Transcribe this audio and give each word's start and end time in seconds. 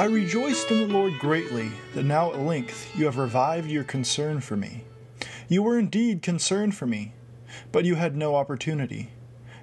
I 0.00 0.04
rejoiced 0.04 0.70
in 0.70 0.78
the 0.78 0.94
Lord 0.94 1.18
greatly 1.18 1.70
that 1.92 2.04
now 2.04 2.32
at 2.32 2.40
length 2.40 2.90
you 2.96 3.04
have 3.04 3.18
revived 3.18 3.70
your 3.70 3.84
concern 3.84 4.40
for 4.40 4.56
me. 4.56 4.82
You 5.50 5.64
were 5.64 5.80
indeed 5.80 6.22
concerned 6.22 6.76
for 6.76 6.86
me, 6.86 7.12
but 7.72 7.84
you 7.84 7.96
had 7.96 8.16
no 8.16 8.36
opportunity. 8.36 9.10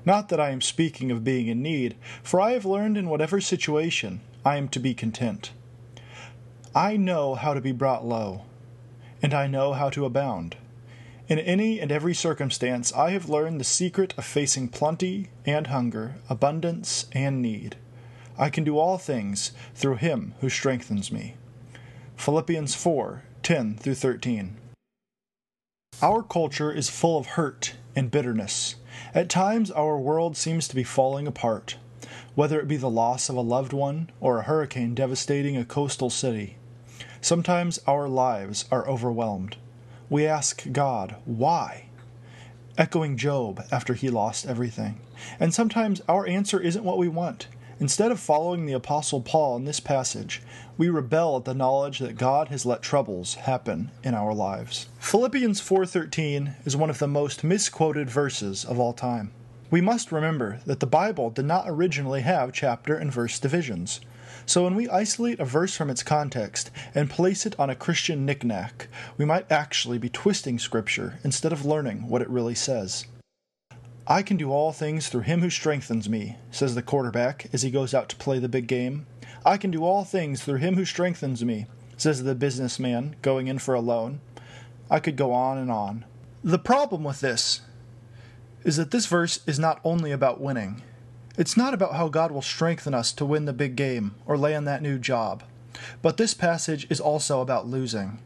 Not 0.04 0.28
that 0.28 0.40
I 0.40 0.50
am 0.50 0.60
speaking 0.60 1.12
of 1.12 1.24
being 1.24 1.48
in 1.48 1.62
need, 1.64 1.96
for 2.22 2.42
I 2.42 2.52
have 2.52 2.66
learned 2.66 2.98
in 2.98 3.08
whatever 3.08 3.40
situation 3.40 4.20
I 4.44 4.58
am 4.58 4.68
to 4.70 4.82
be 4.82 4.94
content. 4.94 5.54
I 6.76 6.98
know 6.98 7.36
how 7.36 7.54
to 7.54 7.62
be 7.62 7.72
brought 7.72 8.06
low, 8.06 8.42
and 9.22 9.34
I 9.34 9.48
know 9.48 9.72
how 9.72 9.90
to 9.92 10.04
abound. 10.04 10.58
In 11.30 11.40
any 11.40 11.80
and 11.80 11.90
every 11.90 12.14
circumstance, 12.14 12.92
I 12.92 13.12
have 13.12 13.30
learned 13.30 13.58
the 13.58 13.64
secret 13.64 14.14
of 14.18 14.26
facing 14.26 14.68
plenty 14.68 15.30
and 15.46 15.68
hunger, 15.68 16.16
abundance 16.30 17.06
and 17.14 17.42
need. 17.42 17.78
I 18.38 18.50
can 18.50 18.66
do 18.66 18.78
all 18.78 18.98
things 18.98 19.54
through 19.74 19.96
him 19.96 20.34
who 20.42 20.50
strengthens 20.50 21.14
me. 21.14 21.36
Philippians 22.18 22.76
4 22.76 23.24
10 23.42 23.78
through 23.78 23.96
13. 23.96 24.58
Our 26.00 26.22
culture 26.22 26.72
is 26.72 26.92
full 26.92 27.18
of 27.18 27.26
hurt 27.26 27.74
and 27.96 28.12
bitterness. 28.12 28.76
At 29.16 29.30
times, 29.30 29.72
our 29.72 29.98
world 29.98 30.38
seems 30.38 30.68
to 30.68 30.76
be 30.76 30.84
falling 30.84 31.26
apart, 31.26 31.78
whether 32.36 32.60
it 32.60 32.68
be 32.68 32.78
the 32.78 32.88
loss 32.88 33.30
of 33.30 33.36
a 33.36 33.42
loved 33.42 33.74
one 33.74 34.12
or 34.22 34.38
a 34.38 34.44
hurricane 34.44 34.94
devastating 34.94 35.58
a 35.58 35.66
coastal 35.66 36.12
city. 36.12 36.58
Sometimes 37.20 37.80
our 37.88 38.08
lives 38.08 38.66
are 38.72 38.88
overwhelmed. 38.88 39.58
We 40.08 40.28
ask 40.28 40.72
God, 40.72 41.16
why? 41.26 41.88
Echoing 42.78 43.18
Job 43.18 43.64
after 43.72 43.96
he 43.96 44.12
lost 44.12 44.46
everything. 44.46 45.00
And 45.40 45.52
sometimes 45.52 46.04
our 46.08 46.28
answer 46.28 46.60
isn't 46.60 46.86
what 46.86 47.00
we 47.00 47.08
want. 47.08 47.48
Instead 47.80 48.12
of 48.12 48.20
following 48.20 48.66
the 48.66 48.74
Apostle 48.74 49.22
Paul 49.22 49.56
in 49.56 49.66
this 49.66 49.80
passage, 49.80 50.42
we 50.80 50.90
rebel 50.90 51.38
at 51.38 51.46
the 51.46 51.54
knowledge 51.54 52.00
that 52.00 52.18
God 52.18 52.48
has 52.48 52.66
let 52.66 52.82
troubles 52.82 53.36
happen 53.36 53.92
in 54.04 54.16
our 54.16 54.34
lives. 54.34 54.88
Philippians 55.00 55.62
4:13 55.62 56.56
is 56.66 56.76
one 56.76 56.90
of 56.90 56.98
the 56.98 57.08
most 57.08 57.44
misquoted 57.44 58.10
verses 58.10 58.66
of 58.66 58.80
all 58.80 58.94
time. 58.94 59.32
We 59.70 59.82
must 59.82 60.12
remember 60.12 60.60
that 60.66 60.80
the 60.80 60.88
Bible 60.88 61.30
did 61.30 61.46
not 61.46 61.66
originally 61.68 62.22
have 62.22 62.52
chapter 62.52 62.96
and 62.96 63.14
verse 63.14 63.38
divisions. 63.38 64.00
So 64.48 64.64
when 64.64 64.76
we 64.76 64.90
isolate 64.90 65.40
a 65.40 65.46
verse 65.46 65.76
from 65.76 65.92
its 65.92 66.02
context 66.02 66.72
and 66.96 67.10
place 67.10 67.46
it 67.46 67.60
on 67.60 67.70
a 67.70 67.76
Christian 67.76 68.26
knickknack, 68.26 68.88
we 69.18 69.26
might 69.26 69.52
actually 69.52 70.00
be 70.00 70.10
twisting 70.10 70.58
Scripture 70.58 71.20
instead 71.24 71.54
of 71.54 71.66
learning 71.66 72.08
what 72.08 72.24
it 72.24 72.30
really 72.30 72.56
says. 72.56 73.06
I 74.10 74.22
can 74.22 74.38
do 74.38 74.54
all 74.54 74.72
things 74.72 75.10
through 75.10 75.24
him 75.24 75.42
who 75.42 75.50
strengthens 75.50 76.08
me, 76.08 76.38
says 76.50 76.76
the 76.76 76.82
quarterback 76.82 77.48
as 77.52 77.64
he 77.64 77.70
goes 77.70 77.94
out 77.94 78.08
to 78.08 78.16
play 78.16 78.40
the 78.40 78.48
big 78.48 78.66
game. 78.66 79.06
I 79.46 79.58
can 79.58 79.70
do 79.70 79.84
all 79.84 80.06
things 80.06 80.42
through 80.42 80.60
him 80.60 80.76
who 80.76 80.86
strengthens 80.86 81.44
me, 81.44 81.66
says 81.98 82.24
the 82.24 82.34
businessman 82.34 83.18
going 83.22 83.48
in 83.48 83.60
for 83.60 83.74
a 83.74 83.82
loan. 83.82 84.22
I 84.90 85.02
could 85.02 85.18
go 85.18 85.34
on 85.34 85.58
and 85.58 85.70
on. 85.70 86.06
The 86.42 86.58
problem 86.58 87.04
with 87.04 87.20
this 87.20 87.60
is 88.64 88.78
that 88.78 88.92
this 88.92 89.08
verse 89.08 89.42
is 89.46 89.60
not 89.60 89.82
only 89.84 90.14
about 90.14 90.40
winning. 90.40 90.84
It's 91.38 91.58
not 91.58 91.74
about 91.74 91.96
how 91.96 92.08
God 92.08 92.32
will 92.32 92.42
strengthen 92.42 92.94
us 92.94 93.12
to 93.12 93.26
win 93.26 93.44
the 93.44 93.52
big 93.52 93.76
game 93.76 94.16
or 94.26 94.38
land 94.38 94.66
that 94.68 94.82
new 94.82 95.00
job. 95.00 95.44
But 96.02 96.16
this 96.16 96.34
passage 96.34 96.88
is 96.90 97.02
also 97.02 97.42
about 97.42 97.68
losing. 97.68 98.20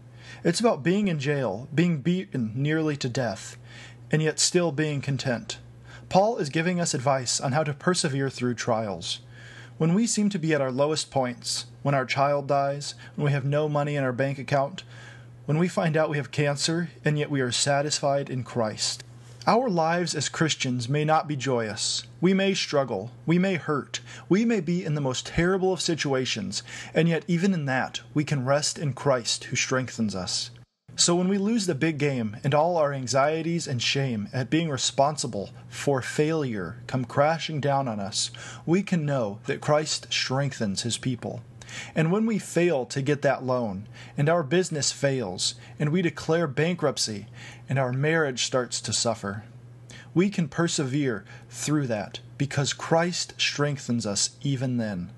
It's 0.43 0.59
about 0.59 0.83
being 0.83 1.07
in 1.07 1.17
jail, 1.17 1.67
being 1.73 2.01
beaten 2.01 2.51
nearly 2.55 2.95
to 2.97 3.09
death, 3.09 3.57
and 4.11 4.21
yet 4.21 4.39
still 4.39 4.71
being 4.71 5.01
content. 5.01 5.57
Paul 6.11 6.39
is 6.39 6.49
giving 6.49 6.81
us 6.81 6.93
advice 6.93 7.39
on 7.39 7.53
how 7.53 7.63
to 7.63 7.73
persevere 7.73 8.29
through 8.29 8.55
trials. 8.55 9.21
When 9.77 9.93
we 9.93 10.05
seem 10.05 10.27
to 10.31 10.37
be 10.37 10.53
at 10.53 10.59
our 10.59 10.69
lowest 10.69 11.09
points, 11.09 11.67
when 11.83 11.95
our 11.95 12.03
child 12.03 12.49
dies, 12.49 12.95
when 13.15 13.23
we 13.23 13.31
have 13.31 13.45
no 13.45 13.69
money 13.69 13.95
in 13.95 14.03
our 14.03 14.11
bank 14.11 14.37
account, 14.37 14.83
when 15.45 15.57
we 15.57 15.69
find 15.69 15.95
out 15.95 16.09
we 16.09 16.17
have 16.17 16.29
cancer 16.29 16.89
and 17.05 17.17
yet 17.17 17.31
we 17.31 17.39
are 17.39 17.49
satisfied 17.49 18.29
in 18.29 18.43
Christ, 18.43 19.05
our 19.47 19.69
lives 19.69 20.13
as 20.13 20.27
Christians 20.27 20.89
may 20.89 21.05
not 21.05 21.29
be 21.29 21.37
joyous. 21.37 22.03
We 22.19 22.33
may 22.33 22.55
struggle. 22.55 23.11
We 23.25 23.39
may 23.39 23.55
hurt. 23.55 24.01
We 24.27 24.43
may 24.43 24.59
be 24.59 24.83
in 24.83 24.95
the 24.95 24.99
most 24.99 25.27
terrible 25.27 25.71
of 25.71 25.79
situations, 25.79 26.61
and 26.93 27.07
yet, 27.07 27.23
even 27.29 27.53
in 27.53 27.63
that, 27.67 28.01
we 28.13 28.25
can 28.25 28.43
rest 28.43 28.77
in 28.77 28.91
Christ 28.91 29.45
who 29.45 29.55
strengthens 29.55 30.13
us. 30.13 30.51
So, 31.01 31.15
when 31.15 31.29
we 31.29 31.39
lose 31.39 31.65
the 31.65 31.73
big 31.73 31.97
game 31.97 32.37
and 32.43 32.53
all 32.53 32.77
our 32.77 32.93
anxieties 32.93 33.67
and 33.67 33.81
shame 33.81 34.29
at 34.31 34.51
being 34.51 34.69
responsible 34.69 35.49
for 35.67 35.99
failure 35.99 36.77
come 36.85 37.05
crashing 37.05 37.59
down 37.59 37.87
on 37.87 37.99
us, 37.99 38.29
we 38.67 38.83
can 38.83 39.03
know 39.03 39.39
that 39.47 39.61
Christ 39.61 40.05
strengthens 40.11 40.83
his 40.83 40.99
people. 40.99 41.41
And 41.95 42.11
when 42.11 42.27
we 42.27 42.37
fail 42.37 42.85
to 42.85 43.01
get 43.01 43.23
that 43.23 43.43
loan, 43.43 43.87
and 44.15 44.29
our 44.29 44.43
business 44.43 44.91
fails, 44.91 45.55
and 45.79 45.89
we 45.89 46.03
declare 46.03 46.45
bankruptcy, 46.45 47.25
and 47.67 47.79
our 47.79 47.91
marriage 47.91 48.45
starts 48.45 48.79
to 48.81 48.93
suffer, 48.93 49.43
we 50.13 50.29
can 50.29 50.47
persevere 50.47 51.25
through 51.49 51.87
that 51.87 52.19
because 52.37 52.73
Christ 52.73 53.33
strengthens 53.39 54.05
us 54.05 54.37
even 54.43 54.77
then. 54.77 55.09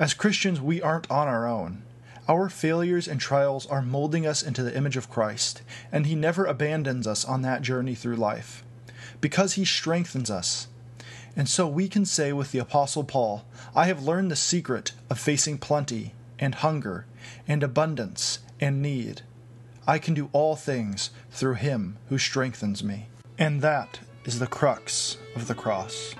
As 0.00 0.14
Christians, 0.14 0.60
we 0.60 0.82
aren't 0.82 1.08
on 1.08 1.28
our 1.28 1.46
own. 1.46 1.84
Our 2.28 2.48
failures 2.48 3.06
and 3.06 3.20
trials 3.20 3.66
are 3.66 3.82
molding 3.82 4.26
us 4.26 4.42
into 4.42 4.62
the 4.62 4.76
image 4.76 4.96
of 4.96 5.10
Christ, 5.10 5.62
and 5.92 6.06
He 6.06 6.14
never 6.14 6.44
abandons 6.44 7.06
us 7.06 7.24
on 7.24 7.42
that 7.42 7.62
journey 7.62 7.94
through 7.94 8.16
life. 8.16 8.64
Because 9.20 9.54
He 9.54 9.64
strengthens 9.64 10.30
us, 10.30 10.68
and 11.36 11.48
so 11.48 11.68
we 11.68 11.86
can 11.86 12.06
say 12.06 12.32
with 12.32 12.50
the 12.50 12.58
Apostle 12.58 13.04
Paul, 13.04 13.44
I 13.74 13.86
have 13.86 14.02
learned 14.02 14.30
the 14.30 14.36
secret 14.36 14.92
of 15.10 15.18
facing 15.18 15.58
plenty 15.58 16.14
and 16.38 16.54
hunger 16.54 17.06
and 17.46 17.62
abundance 17.62 18.38
and 18.58 18.80
need. 18.80 19.22
I 19.86 19.98
can 19.98 20.14
do 20.14 20.30
all 20.32 20.56
things 20.56 21.10
through 21.30 21.54
him 21.54 21.98
who 22.08 22.18
strengthens 22.18 22.82
me. 22.82 23.08
And 23.38 23.60
that 23.60 24.00
is 24.24 24.38
the 24.38 24.46
crux 24.46 25.18
of 25.36 25.46
the 25.46 25.54
cross. 25.54 26.14